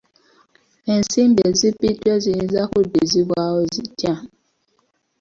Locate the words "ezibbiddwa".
1.49-2.13